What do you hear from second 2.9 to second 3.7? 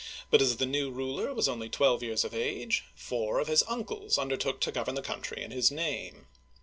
four of his